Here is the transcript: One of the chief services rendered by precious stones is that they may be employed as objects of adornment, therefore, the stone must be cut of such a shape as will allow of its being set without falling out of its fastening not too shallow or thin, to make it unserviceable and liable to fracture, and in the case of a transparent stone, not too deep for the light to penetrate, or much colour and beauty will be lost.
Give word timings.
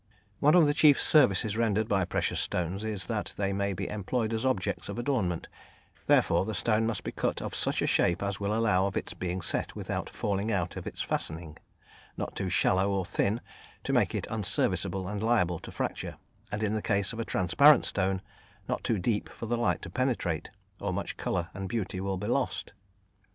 One 0.39 0.55
of 0.55 0.65
the 0.65 0.73
chief 0.73 0.99
services 0.99 1.55
rendered 1.55 1.87
by 1.87 2.05
precious 2.05 2.39
stones 2.39 2.83
is 2.83 3.05
that 3.05 3.35
they 3.37 3.53
may 3.53 3.71
be 3.73 3.87
employed 3.87 4.33
as 4.33 4.43
objects 4.43 4.89
of 4.89 4.97
adornment, 4.97 5.47
therefore, 6.07 6.43
the 6.43 6.55
stone 6.55 6.87
must 6.87 7.03
be 7.03 7.11
cut 7.11 7.39
of 7.39 7.53
such 7.53 7.83
a 7.83 7.85
shape 7.85 8.23
as 8.23 8.39
will 8.39 8.55
allow 8.55 8.87
of 8.87 8.97
its 8.97 9.13
being 9.13 9.43
set 9.43 9.75
without 9.75 10.09
falling 10.09 10.51
out 10.51 10.75
of 10.75 10.87
its 10.87 11.03
fastening 11.03 11.57
not 12.17 12.35
too 12.35 12.49
shallow 12.49 12.89
or 12.91 13.05
thin, 13.05 13.41
to 13.83 13.93
make 13.93 14.15
it 14.15 14.25
unserviceable 14.29 15.07
and 15.07 15.21
liable 15.21 15.59
to 15.59 15.71
fracture, 15.71 16.17
and 16.51 16.63
in 16.63 16.73
the 16.73 16.81
case 16.81 17.13
of 17.13 17.19
a 17.19 17.23
transparent 17.23 17.85
stone, 17.85 18.23
not 18.67 18.83
too 18.83 18.97
deep 18.97 19.29
for 19.29 19.45
the 19.45 19.55
light 19.55 19.83
to 19.83 19.89
penetrate, 19.91 20.49
or 20.79 20.91
much 20.91 21.15
colour 21.15 21.49
and 21.53 21.69
beauty 21.69 22.01
will 22.01 22.17
be 22.17 22.25
lost. 22.25 22.73